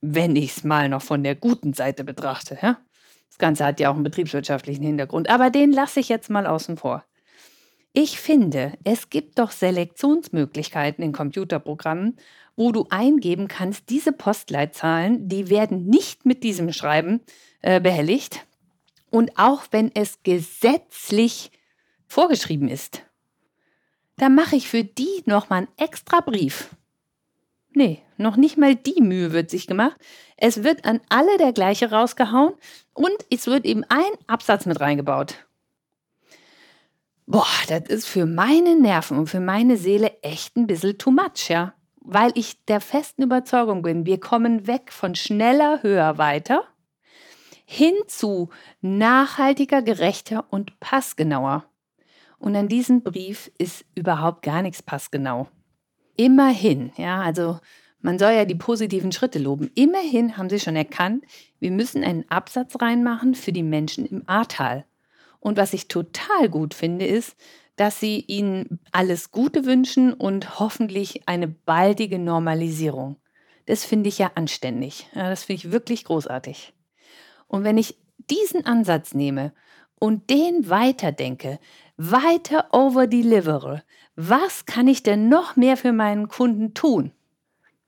Wenn 0.00 0.34
ich 0.36 0.56
es 0.56 0.64
mal 0.64 0.88
noch 0.88 1.02
von 1.02 1.22
der 1.22 1.34
guten 1.34 1.74
Seite 1.74 2.04
betrachte. 2.04 2.58
Ja? 2.62 2.78
Das 3.28 3.38
Ganze 3.38 3.64
hat 3.64 3.80
ja 3.80 3.90
auch 3.90 3.94
einen 3.94 4.02
betriebswirtschaftlichen 4.02 4.82
Hintergrund, 4.82 5.28
aber 5.28 5.50
den 5.50 5.72
lasse 5.72 6.00
ich 6.00 6.08
jetzt 6.08 6.30
mal 6.30 6.46
außen 6.46 6.76
vor. 6.76 7.04
Ich 7.92 8.20
finde, 8.20 8.74
es 8.84 9.10
gibt 9.10 9.38
doch 9.38 9.50
Selektionsmöglichkeiten 9.50 11.02
in 11.02 11.12
Computerprogrammen, 11.12 12.16
wo 12.60 12.72
du 12.72 12.84
eingeben 12.90 13.48
kannst, 13.48 13.88
diese 13.88 14.12
Postleitzahlen, 14.12 15.30
die 15.30 15.48
werden 15.48 15.86
nicht 15.86 16.26
mit 16.26 16.44
diesem 16.44 16.74
Schreiben 16.74 17.22
äh, 17.62 17.80
behelligt. 17.80 18.44
Und 19.08 19.38
auch 19.38 19.62
wenn 19.70 19.90
es 19.94 20.22
gesetzlich 20.24 21.52
vorgeschrieben 22.06 22.68
ist, 22.68 23.00
dann 24.18 24.34
mache 24.34 24.56
ich 24.56 24.68
für 24.68 24.84
die 24.84 25.22
nochmal 25.24 25.60
einen 25.60 25.68
extra 25.78 26.20
Brief. 26.20 26.76
Nee, 27.72 28.02
noch 28.18 28.36
nicht 28.36 28.58
mal 28.58 28.74
die 28.74 29.00
Mühe 29.00 29.32
wird 29.32 29.48
sich 29.48 29.66
gemacht. 29.66 29.96
Es 30.36 30.62
wird 30.62 30.84
an 30.84 31.00
alle 31.08 31.38
der 31.38 31.54
gleiche 31.54 31.90
rausgehauen 31.90 32.52
und 32.92 33.16
es 33.30 33.46
wird 33.46 33.64
eben 33.64 33.84
ein 33.84 34.12
Absatz 34.26 34.66
mit 34.66 34.80
reingebaut. 34.80 35.46
Boah, 37.24 37.46
das 37.68 37.88
ist 37.88 38.06
für 38.06 38.26
meine 38.26 38.76
Nerven 38.76 39.16
und 39.16 39.28
für 39.28 39.40
meine 39.40 39.78
Seele 39.78 40.12
echt 40.20 40.58
ein 40.58 40.66
bisschen 40.66 40.98
too 40.98 41.10
much, 41.10 41.48
ja 41.48 41.72
weil 42.00 42.32
ich 42.34 42.64
der 42.64 42.80
festen 42.80 43.22
Überzeugung 43.22 43.82
bin, 43.82 44.06
wir 44.06 44.18
kommen 44.18 44.66
weg 44.66 44.92
von 44.92 45.14
schneller, 45.14 45.82
höher, 45.82 46.18
weiter 46.18 46.64
hin 47.72 47.94
zu 48.08 48.48
nachhaltiger, 48.80 49.80
gerechter 49.80 50.44
und 50.50 50.80
passgenauer. 50.80 51.66
Und 52.40 52.56
an 52.56 52.66
diesem 52.66 53.04
Brief 53.04 53.48
ist 53.58 53.84
überhaupt 53.94 54.42
gar 54.42 54.60
nichts 54.60 54.82
passgenau. 54.82 55.46
Immerhin, 56.16 56.90
ja, 56.96 57.20
also 57.20 57.60
man 58.00 58.18
soll 58.18 58.32
ja 58.32 58.44
die 58.44 58.56
positiven 58.56 59.12
Schritte 59.12 59.38
loben. 59.38 59.70
Immerhin 59.76 60.36
haben 60.36 60.50
sie 60.50 60.58
schon 60.58 60.74
erkannt, 60.74 61.24
wir 61.60 61.70
müssen 61.70 62.02
einen 62.02 62.28
Absatz 62.28 62.74
reinmachen 62.80 63.36
für 63.36 63.52
die 63.52 63.62
Menschen 63.62 64.04
im 64.04 64.24
Ahrtal. 64.26 64.84
Und 65.38 65.56
was 65.56 65.72
ich 65.72 65.86
total 65.86 66.48
gut 66.48 66.74
finde, 66.74 67.06
ist, 67.06 67.36
dass 67.80 67.98
sie 67.98 68.20
ihnen 68.26 68.78
alles 68.92 69.30
Gute 69.30 69.64
wünschen 69.64 70.12
und 70.12 70.60
hoffentlich 70.60 71.26
eine 71.26 71.48
baldige 71.48 72.18
Normalisierung. 72.18 73.16
Das 73.64 73.86
finde 73.86 74.10
ich 74.10 74.18
ja 74.18 74.32
anständig. 74.34 75.08
Ja, 75.14 75.30
das 75.30 75.44
finde 75.44 75.64
ich 75.64 75.72
wirklich 75.72 76.04
großartig. 76.04 76.74
Und 77.48 77.64
wenn 77.64 77.78
ich 77.78 77.96
diesen 78.28 78.66
Ansatz 78.66 79.14
nehme 79.14 79.54
und 79.98 80.28
den 80.28 80.68
weiterdenke, 80.68 81.58
weiter 81.96 82.68
overdelivere, 82.74 83.82
was 84.14 84.66
kann 84.66 84.86
ich 84.86 85.02
denn 85.02 85.30
noch 85.30 85.56
mehr 85.56 85.78
für 85.78 85.92
meinen 85.92 86.28
Kunden 86.28 86.74
tun? 86.74 87.12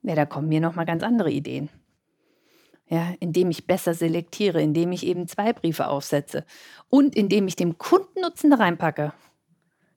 Ja, 0.02 0.14
da 0.14 0.24
kommen 0.24 0.48
mir 0.48 0.62
noch 0.62 0.74
mal 0.74 0.86
ganz 0.86 1.02
andere 1.02 1.30
Ideen. 1.30 1.68
Ja, 2.88 3.12
indem 3.20 3.50
ich 3.50 3.66
besser 3.66 3.92
selektiere, 3.92 4.62
indem 4.62 4.90
ich 4.92 5.04
eben 5.04 5.28
zwei 5.28 5.52
Briefe 5.52 5.88
aufsetze 5.88 6.46
und 6.88 7.14
indem 7.14 7.46
ich 7.46 7.56
dem 7.56 7.76
Kundennutzen 7.76 8.54
reinpacke. 8.54 9.12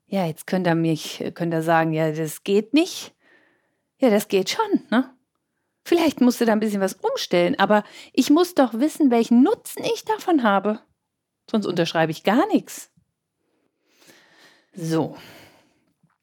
Ja, 0.07 0.25
jetzt 0.25 0.47
könnt 0.47 0.67
ihr 0.67 0.75
mich, 0.75 1.23
könnt 1.33 1.53
ihr 1.53 1.63
sagen, 1.63 1.91
ja, 1.93 2.11
das 2.11 2.43
geht 2.43 2.73
nicht. 2.73 3.13
Ja, 3.99 4.09
das 4.09 4.27
geht 4.27 4.49
schon, 4.49 4.81
ne? 4.91 5.11
Vielleicht 5.83 6.19
musst 6.19 6.41
du 6.41 6.45
da 6.45 6.51
ein 6.51 6.59
bisschen 6.59 6.81
was 6.81 6.95
umstellen, 6.95 7.57
aber 7.59 7.83
ich 8.11 8.31
muss 8.31 8.55
doch 8.55 8.73
wissen, 8.73 9.11
welchen 9.11 9.43
Nutzen 9.43 9.83
ich 9.83 10.03
davon 10.03 10.41
habe. 10.43 10.79
Sonst 11.49 11.67
unterschreibe 11.67 12.11
ich 12.11 12.23
gar 12.23 12.47
nichts. 12.47 12.91
So, 14.73 15.15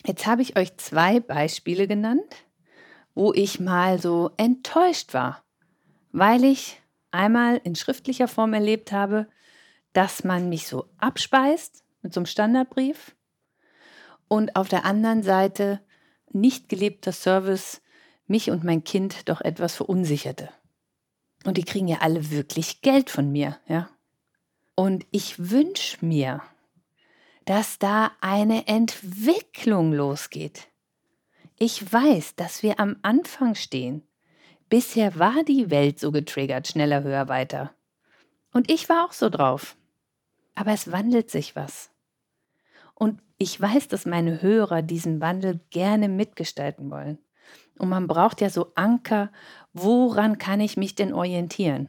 jetzt 0.04 0.26
habe 0.26 0.42
ich 0.42 0.56
euch 0.58 0.76
zwei 0.78 1.20
Beispiele 1.20 1.86
genannt, 1.86 2.44
wo 3.14 3.32
ich 3.32 3.60
mal 3.60 4.00
so 4.00 4.30
enttäuscht 4.36 5.14
war, 5.14 5.44
weil 6.10 6.44
ich 6.44 6.82
einmal 7.12 7.60
in 7.62 7.76
schriftlicher 7.76 8.26
Form 8.28 8.54
erlebt 8.54 8.90
habe, 8.90 9.28
dass 9.92 10.24
man 10.24 10.48
mich 10.48 10.66
so 10.66 10.88
abspeist 10.98 11.84
mit 12.02 12.12
so 12.12 12.20
einem 12.20 12.26
Standardbrief 12.26 13.14
und 14.32 14.56
auf 14.56 14.66
der 14.70 14.86
anderen 14.86 15.22
Seite 15.22 15.78
nicht 16.32 16.70
gelebter 16.70 17.12
Service 17.12 17.82
mich 18.26 18.50
und 18.50 18.64
mein 18.64 18.82
Kind 18.82 19.28
doch 19.28 19.42
etwas 19.42 19.74
verunsicherte. 19.74 20.48
Und 21.44 21.58
die 21.58 21.64
kriegen 21.64 21.86
ja 21.86 21.98
alle 21.98 22.30
wirklich 22.30 22.80
Geld 22.80 23.10
von 23.10 23.30
mir, 23.30 23.58
ja. 23.68 23.90
Und 24.74 25.04
ich 25.10 25.50
wünsche 25.50 26.02
mir, 26.02 26.40
dass 27.44 27.78
da 27.78 28.10
eine 28.22 28.66
Entwicklung 28.68 29.92
losgeht. 29.92 30.68
Ich 31.58 31.92
weiß, 31.92 32.34
dass 32.34 32.62
wir 32.62 32.80
am 32.80 32.96
Anfang 33.02 33.54
stehen. 33.54 34.02
Bisher 34.70 35.18
war 35.18 35.44
die 35.44 35.70
Welt 35.70 36.00
so 36.00 36.10
getriggert, 36.10 36.68
schneller, 36.68 37.02
höher, 37.02 37.28
weiter. 37.28 37.74
Und 38.54 38.70
ich 38.70 38.88
war 38.88 39.04
auch 39.04 39.12
so 39.12 39.28
drauf. 39.28 39.76
Aber 40.54 40.72
es 40.72 40.90
wandelt 40.90 41.30
sich 41.30 41.54
was. 41.54 41.91
Und 43.02 43.20
ich 43.36 43.60
weiß, 43.60 43.88
dass 43.88 44.06
meine 44.06 44.42
Hörer 44.42 44.80
diesen 44.80 45.20
Wandel 45.20 45.58
gerne 45.70 46.08
mitgestalten 46.08 46.88
wollen. 46.88 47.18
Und 47.76 47.88
man 47.88 48.06
braucht 48.06 48.40
ja 48.40 48.48
so 48.48 48.70
Anker, 48.76 49.32
woran 49.72 50.38
kann 50.38 50.60
ich 50.60 50.76
mich 50.76 50.94
denn 50.94 51.12
orientieren? 51.12 51.88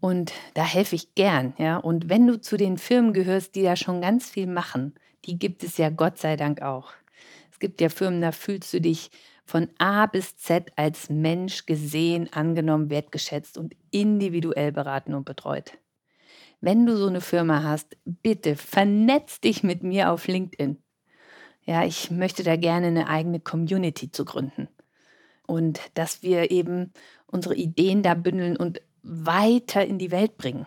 Und 0.00 0.32
da 0.54 0.64
helfe 0.64 0.96
ich 0.96 1.14
gern, 1.14 1.54
ja. 1.56 1.76
Und 1.76 2.08
wenn 2.08 2.26
du 2.26 2.40
zu 2.40 2.56
den 2.56 2.78
Firmen 2.78 3.12
gehörst, 3.12 3.54
die 3.54 3.62
da 3.62 3.76
schon 3.76 4.00
ganz 4.00 4.28
viel 4.28 4.48
machen, 4.48 4.96
die 5.24 5.38
gibt 5.38 5.62
es 5.62 5.76
ja 5.76 5.88
Gott 5.88 6.18
sei 6.18 6.34
Dank 6.34 6.62
auch. 6.62 6.90
Es 7.52 7.60
gibt 7.60 7.80
ja 7.80 7.88
Firmen, 7.88 8.20
da 8.20 8.32
fühlst 8.32 8.74
du 8.74 8.80
dich 8.80 9.12
von 9.44 9.68
A 9.78 10.06
bis 10.06 10.36
Z 10.36 10.72
als 10.74 11.10
Mensch 11.10 11.64
gesehen, 11.64 12.28
angenommen, 12.32 12.90
wertgeschätzt 12.90 13.56
und 13.56 13.76
individuell 13.92 14.72
beraten 14.72 15.14
und 15.14 15.26
betreut. 15.26 15.78
Wenn 16.60 16.86
du 16.86 16.96
so 16.96 17.06
eine 17.06 17.20
Firma 17.20 17.62
hast, 17.62 17.96
bitte 18.04 18.56
vernetz 18.56 19.40
dich 19.40 19.62
mit 19.62 19.82
mir 19.82 20.10
auf 20.10 20.26
LinkedIn. 20.26 20.78
Ja, 21.64 21.84
ich 21.84 22.10
möchte 22.10 22.42
da 22.42 22.56
gerne 22.56 22.88
eine 22.88 23.08
eigene 23.08 23.40
Community 23.40 24.10
zu 24.10 24.24
gründen. 24.24 24.68
Und 25.46 25.80
dass 25.94 26.22
wir 26.22 26.50
eben 26.50 26.92
unsere 27.26 27.54
Ideen 27.54 28.02
da 28.02 28.14
bündeln 28.14 28.56
und 28.56 28.80
weiter 29.02 29.84
in 29.86 29.98
die 29.98 30.10
Welt 30.10 30.36
bringen. 30.36 30.66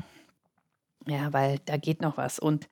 Ja, 1.07 1.33
weil 1.33 1.59
da 1.65 1.77
geht 1.77 2.01
noch 2.01 2.17
was. 2.17 2.39
Und 2.39 2.69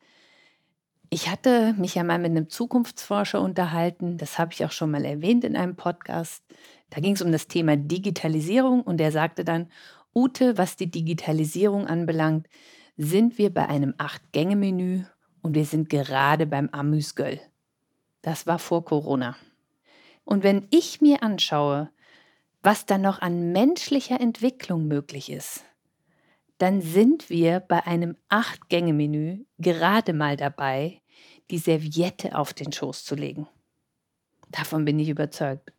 ich 1.10 1.30
hatte 1.30 1.74
mich 1.78 1.96
ja 1.96 2.04
mal 2.04 2.20
mit 2.20 2.32
einem 2.32 2.50
Zukunftsforscher 2.50 3.42
unterhalten, 3.42 4.18
das 4.18 4.38
habe 4.38 4.54
ich 4.54 4.64
auch 4.64 4.72
schon 4.72 4.92
mal 4.92 5.06
erwähnt 5.06 5.44
in 5.44 5.56
einem 5.56 5.76
Podcast. 5.76 6.44
Da 6.92 7.02
ging 7.02 7.16
es 7.16 7.22
um 7.22 7.32
das 7.32 7.48
Thema 7.48 7.78
Digitalisierung 7.78 8.82
und 8.82 9.02
er 9.02 9.12
sagte 9.12 9.44
dann, 9.44 9.72
Ute, 10.14 10.58
was 10.58 10.76
die 10.76 10.90
Digitalisierung 10.90 11.88
anbelangt, 11.88 12.48
sind 13.02 13.38
wir 13.38 13.50
bei 13.54 13.66
einem 13.70 13.94
Acht-Gänge-Menü 13.98 15.06
und 15.42 15.56
wir 15.56 15.64
sind 15.64 15.90
gerade 15.90 16.46
beim 16.46 16.68
Amüsgöl. 16.74 17.40
Das 18.22 18.46
war 18.46 18.60
vor 18.60 18.84
Corona. 18.84 19.38
Und 20.26 20.44
wenn 20.44 20.68
ich 20.70 21.00
mir 21.00 21.24
anschaue, 21.24 21.90
was 22.62 22.86
da 22.86 22.98
noch 22.98 23.22
an 23.22 23.54
menschlicher 23.54 24.20
Entwicklung 24.20 24.90
möglich 24.90 25.32
ist, 25.32 25.64
dann 26.58 26.82
sind 26.82 27.30
wir 27.30 27.62
bei 27.62 27.88
einem 27.88 28.18
Acht-Gänge-Menü 28.28 29.46
gerade 29.60 30.12
mal 30.12 30.36
dabei, 30.36 31.02
die 31.52 31.58
Serviette 31.58 32.38
auf 32.38 32.54
den 32.54 32.74
Schoß 32.74 33.06
zu 33.06 33.16
legen. 33.16 33.48
Davon 34.50 34.84
bin 34.84 35.00
ich 35.00 35.08
überzeugt. 35.08 35.72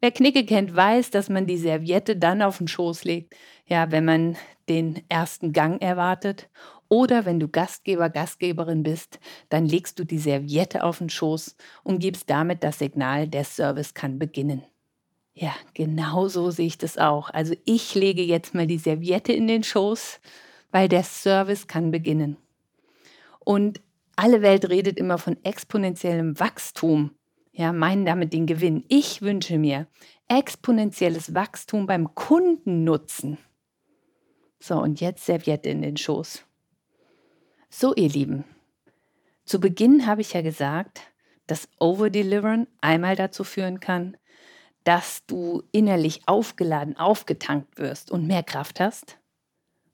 Wer 0.00 0.12
Knicke 0.12 0.46
kennt, 0.46 0.76
weiß, 0.76 1.10
dass 1.10 1.28
man 1.28 1.48
die 1.48 1.58
Serviette 1.58 2.14
dann 2.14 2.40
auf 2.40 2.58
den 2.58 2.68
Schoß 2.68 3.02
legt, 3.02 3.34
ja, 3.66 3.90
wenn 3.90 4.04
man 4.04 4.36
den 4.68 5.02
ersten 5.08 5.52
Gang 5.52 5.80
erwartet. 5.82 6.48
Oder 6.88 7.24
wenn 7.24 7.40
du 7.40 7.48
Gastgeber, 7.48 8.10
Gastgeberin 8.10 8.82
bist, 8.82 9.18
dann 9.48 9.66
legst 9.66 9.98
du 9.98 10.04
die 10.04 10.18
Serviette 10.18 10.84
auf 10.84 10.98
den 10.98 11.10
Schoß 11.10 11.56
und 11.82 11.98
gibst 11.98 12.30
damit 12.30 12.64
das 12.64 12.78
Signal, 12.78 13.28
der 13.28 13.44
Service 13.44 13.94
kann 13.94 14.18
beginnen. 14.18 14.62
Ja, 15.34 15.54
genau 15.74 16.28
so 16.28 16.50
sehe 16.50 16.66
ich 16.66 16.78
das 16.78 16.98
auch. 16.98 17.30
Also 17.30 17.54
ich 17.64 17.94
lege 17.94 18.22
jetzt 18.22 18.54
mal 18.54 18.66
die 18.66 18.78
Serviette 18.78 19.32
in 19.32 19.46
den 19.46 19.62
Schoß, 19.62 20.20
weil 20.70 20.88
der 20.88 21.04
Service 21.04 21.66
kann 21.66 21.90
beginnen. 21.90 22.36
Und 23.40 23.80
alle 24.16 24.42
Welt 24.42 24.68
redet 24.68 24.98
immer 24.98 25.18
von 25.18 25.36
exponentiellem 25.44 26.40
Wachstum 26.40 27.12
ja, 27.58 27.72
meinen 27.72 28.06
damit 28.06 28.32
den 28.32 28.46
Gewinn. 28.46 28.84
Ich 28.86 29.20
wünsche 29.20 29.58
mir 29.58 29.88
exponentielles 30.28 31.34
Wachstum 31.34 31.86
beim 31.86 32.14
Kundennutzen. 32.14 33.36
So, 34.60 34.80
und 34.80 35.00
jetzt 35.00 35.24
Serviette 35.24 35.68
in 35.68 35.82
den 35.82 35.96
Schoß. 35.96 36.44
So, 37.70 37.94
ihr 37.94 38.08
Lieben, 38.08 38.44
zu 39.44 39.60
Beginn 39.60 40.06
habe 40.06 40.20
ich 40.20 40.32
ja 40.32 40.42
gesagt, 40.42 41.00
dass 41.46 41.68
Overdelivern 41.78 42.66
einmal 42.80 43.16
dazu 43.16 43.44
führen 43.44 43.80
kann, 43.80 44.16
dass 44.84 45.24
du 45.26 45.62
innerlich 45.72 46.22
aufgeladen, 46.26 46.96
aufgetankt 46.96 47.78
wirst 47.78 48.10
und 48.10 48.26
mehr 48.26 48.42
Kraft 48.42 48.80
hast. 48.80 49.18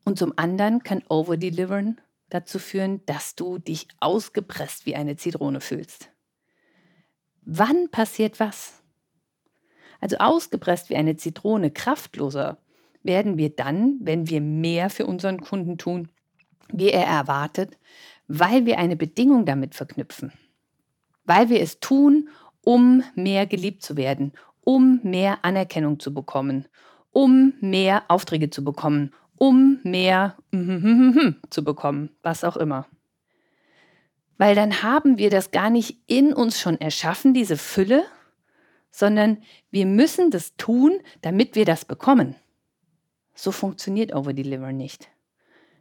Und 0.04 0.18
zum 0.18 0.33
anderen 0.37 0.83
kann 0.83 1.02
Overdelivern 1.09 2.00
dazu 2.30 2.59
führen, 2.59 3.04
dass 3.06 3.35
du 3.35 3.59
dich 3.59 3.88
ausgepresst 4.00 4.87
wie 4.87 4.97
eine 4.97 5.16
Zitrone 5.16 5.61
fühlst. 5.61 6.11
Wann 7.42 7.90
passiert 7.90 8.40
was? 8.40 8.83
Also 10.00 10.16
ausgepresst 10.18 10.90
wie 10.90 10.97
eine 10.97 11.16
Zitrone, 11.16 11.71
kraftloser 11.71 12.59
werden 13.04 13.38
wir 13.38 13.50
dann, 13.50 13.99
wenn 14.00 14.28
wir 14.28 14.40
mehr 14.40 14.90
für 14.90 15.06
unseren 15.06 15.40
Kunden 15.40 15.78
tun, 15.78 16.08
wie 16.73 16.90
er 16.90 17.06
erwartet, 17.06 17.78
weil 18.26 18.66
wir 18.66 18.78
eine 18.78 18.96
Bedingung 18.96 19.44
damit 19.44 19.75
verknüpfen. 19.75 20.32
Weil 21.25 21.49
wir 21.50 21.61
es 21.61 21.78
tun, 21.78 22.28
um 22.62 23.04
mehr 23.14 23.46
geliebt 23.46 23.82
zu 23.82 23.96
werden, 23.96 24.32
um 24.62 25.00
mehr 25.02 25.44
Anerkennung 25.44 26.00
zu 26.00 26.12
bekommen, 26.12 26.66
um 27.12 27.52
mehr 27.61 28.04
Aufträge 28.08 28.50
zu 28.50 28.64
bekommen, 28.64 29.12
um 29.37 29.78
mehr 29.82 30.37
zu 31.50 31.64
bekommen, 31.64 32.11
was 32.23 32.44
auch 32.44 32.56
immer. 32.56 32.87
Weil 34.38 34.54
dann 34.54 34.82
haben 34.82 35.18
wir 35.18 35.30
das 35.30 35.50
gar 35.50 35.70
nicht 35.70 35.99
in 36.06 36.32
uns 36.32 36.58
schon 36.58 36.80
erschaffen, 36.80 37.34
diese 37.34 37.56
Fülle, 37.56 38.04
sondern 38.90 39.38
wir 39.70 39.87
müssen 39.87 40.30
das 40.30 40.56
tun, 40.56 40.99
damit 41.20 41.54
wir 41.54 41.64
das 41.64 41.84
bekommen. 41.84 42.37
So 43.34 43.52
funktioniert 43.52 44.14
Overdeliver 44.14 44.72
nicht. 44.72 45.08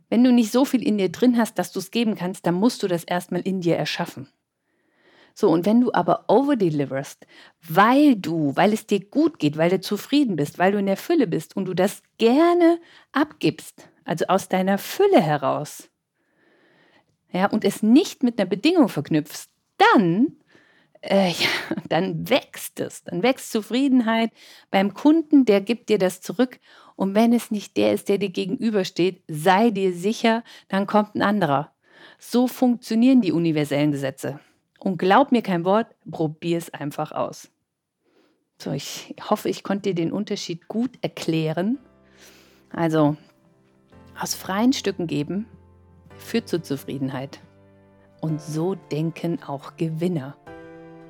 Wenn 0.09 0.23
du 0.23 0.31
nicht 0.31 0.51
so 0.51 0.65
viel 0.65 0.85
in 0.85 0.97
dir 0.97 1.11
drin 1.11 1.37
hast, 1.37 1.57
dass 1.57 1.71
du 1.71 1.79
es 1.79 1.91
geben 1.91 2.15
kannst, 2.15 2.45
dann 2.45 2.55
musst 2.55 2.83
du 2.83 2.87
das 2.87 3.03
erstmal 3.03 3.41
in 3.41 3.61
dir 3.61 3.77
erschaffen. 3.77 4.27
So, 5.35 5.49
und 5.49 5.65
wenn 5.65 5.81
du 5.81 5.91
aber 5.93 6.25
overdeliverst, 6.27 7.25
weil 7.67 8.15
du, 8.15 8.55
weil 8.55 8.71
es 8.71 8.85
dir 8.85 8.99
gut 8.99 9.39
geht, 9.39 9.57
weil 9.57 9.71
du 9.71 9.81
zufrieden 9.81 10.35
bist, 10.35 10.59
weil 10.59 10.71
du 10.71 10.77
in 10.77 10.85
der 10.85 10.97
Fülle 10.97 11.25
bist 11.25 11.55
und 11.55 11.65
du 11.65 11.73
das 11.73 12.03
gerne 12.19 12.79
abgibst, 13.11 13.89
also 14.05 14.25
aus 14.27 14.47
deiner 14.47 14.77
Fülle 14.77 15.21
heraus, 15.21 15.89
ja, 17.31 17.47
und 17.47 17.65
es 17.65 17.81
nicht 17.81 18.21
mit 18.21 18.39
einer 18.39 18.47
Bedingung 18.47 18.89
verknüpfst, 18.89 19.49
dann, 19.77 20.37
äh, 21.01 21.29
ja, 21.29 21.47
dann 21.89 22.29
wächst 22.29 22.79
es. 22.79 23.03
Dann 23.03 23.23
wächst 23.23 23.51
Zufriedenheit 23.51 24.31
beim 24.69 24.93
Kunden, 24.93 25.45
der 25.45 25.59
gibt 25.59 25.89
dir 25.89 25.97
das 25.97 26.21
zurück. 26.21 26.59
Und 26.95 27.15
wenn 27.15 27.33
es 27.33 27.51
nicht 27.51 27.77
der 27.77 27.93
ist, 27.93 28.09
der 28.09 28.17
dir 28.17 28.29
gegenübersteht, 28.29 29.23
sei 29.27 29.71
dir 29.71 29.93
sicher, 29.93 30.43
dann 30.67 30.87
kommt 30.87 31.15
ein 31.15 31.21
anderer. 31.21 31.71
So 32.19 32.47
funktionieren 32.47 33.21
die 33.21 33.31
universellen 33.31 33.91
Gesetze. 33.91 34.39
Und 34.79 34.97
glaub 34.97 35.31
mir 35.31 35.41
kein 35.41 35.65
Wort, 35.65 35.87
probier 36.09 36.57
es 36.57 36.73
einfach 36.73 37.11
aus. 37.11 37.49
So, 38.57 38.71
ich 38.71 39.15
hoffe, 39.29 39.49
ich 39.49 39.63
konnte 39.63 39.89
dir 39.89 39.95
den 39.95 40.11
Unterschied 40.11 40.67
gut 40.67 40.91
erklären. 41.01 41.79
Also, 42.69 43.17
aus 44.19 44.35
freien 44.35 44.73
Stücken 44.73 45.07
geben 45.07 45.47
führt 46.17 46.47
zur 46.47 46.63
Zufriedenheit. 46.63 47.39
Und 48.21 48.41
so 48.41 48.75
denken 48.75 49.41
auch 49.43 49.75
Gewinner. 49.75 50.37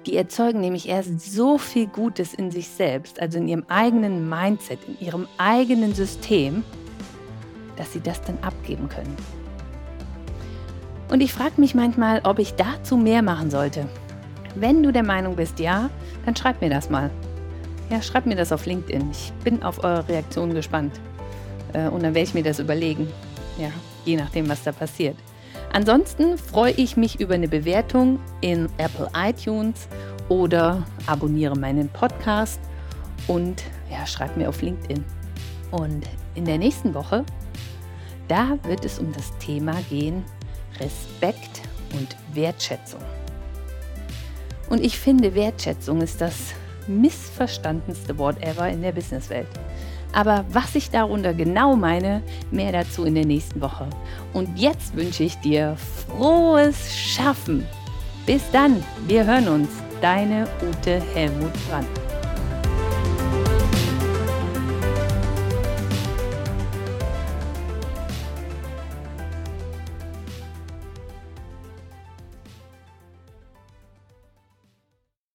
Die 0.06 0.18
erzeugen 0.18 0.60
nämlich 0.60 0.90
erst 0.90 1.22
so 1.22 1.58
viel 1.58 1.88
Gutes 1.88 2.34
in 2.34 2.52
sich 2.52 2.68
selbst, 2.68 3.22
also 3.22 3.38
in 3.38 3.48
ihrem 3.48 3.64
eigenen 3.70 4.30
Mindset, 4.30 4.80
in 4.88 5.00
ihrem 5.00 5.28
eigenen 5.38 5.94
System, 5.94 6.64
dass 7.78 7.94
sie 7.94 8.02
das 8.02 8.22
dann 8.22 8.38
abgeben 8.42 8.90
können. 8.90 9.16
Und 11.10 11.22
ich 11.22 11.32
frage 11.32 11.54
mich 11.58 11.76
manchmal, 11.76 12.22
ob 12.24 12.40
ich 12.40 12.56
dazu 12.56 12.98
mehr 12.98 13.22
machen 13.22 13.50
sollte. 13.50 13.88
Wenn 14.56 14.84
du 14.84 14.92
der 14.92 15.04
Meinung 15.04 15.36
bist, 15.36 15.60
ja, 15.60 15.90
dann 16.26 16.36
schreib 16.36 16.62
mir 16.62 16.70
das 16.70 16.90
mal. 16.90 17.10
Ja, 17.90 18.02
schreib 18.02 18.26
mir 18.26 18.36
das 18.36 18.52
auf 18.52 18.66
LinkedIn. 18.66 19.10
Ich 19.12 19.32
bin 19.44 19.64
auf 19.64 19.84
eure 19.84 20.08
Reaktion 20.08 20.54
gespannt. 20.54 21.00
Äh, 21.74 21.88
und 21.88 22.04
dann 22.04 22.14
werde 22.14 22.28
ich 22.28 22.34
mir 22.34 22.44
das 22.44 22.60
überlegen. 22.60 23.08
Ja, 23.58 23.70
je 24.06 24.16
nachdem, 24.16 24.50
was 24.50 24.64
da 24.64 24.72
passiert. 24.72 25.16
Ansonsten 25.74 26.38
freue 26.38 26.74
ich 26.74 26.98
mich 26.98 27.20
über 27.20 27.34
eine 27.34 27.48
Bewertung 27.48 28.20
in 28.42 28.70
Apple 28.78 29.10
iTunes 29.16 29.88
oder 30.30 30.86
abonniere 31.08 31.58
meinen 31.58 31.90
Podcast 31.90 32.60
und 33.28 33.64
ja, 33.90 34.06
schreib 34.06 34.38
mir 34.38 34.50
auf 34.50 34.62
LinkedIn. 34.62 35.04
Und 35.72 36.08
in 36.36 36.46
der 36.46 36.60
nächsten 36.60 36.94
Woche, 36.94 37.26
da 38.28 38.60
wird 38.64 38.86
es 38.86 39.00
um 39.00 39.12
das 39.14 39.36
Thema 39.40 39.74
gehen 39.90 40.24
Respekt 40.80 41.62
und 41.94 42.16
Wertschätzung. 42.34 43.02
Und 44.70 44.84
ich 44.84 45.00
finde, 45.00 45.34
Wertschätzung 45.34 46.02
ist 46.02 46.22
das 46.22 46.54
missverstandenste 46.88 48.16
Wort 48.20 48.44
ever 48.44 48.70
in 48.70 48.84
der 48.84 48.92
Businesswelt. 48.92 49.48
Aber 50.14 50.46
was 50.50 50.76
ich 50.76 50.92
darunter 50.92 51.34
genau 51.34 51.76
meine, 51.76 52.22
mehr 52.52 52.72
dazu 52.72 53.04
in 53.04 53.16
der 53.16 53.26
nächsten 53.26 53.60
Woche. 53.62 53.90
Und 54.32 54.58
jetzt 54.58 54.96
wünsche 54.96 55.24
ich 55.24 55.36
dir 55.38 55.76
frohes 56.08 56.96
Schaffen. 56.96 57.66
Bis 58.26 58.44
dann, 58.52 58.84
wir 59.08 59.26
hören 59.26 59.48
uns. 59.48 59.70
Deine 60.02 60.48
Ute 60.62 61.02
Helmut 61.14 61.54
Brandt. 61.70 62.13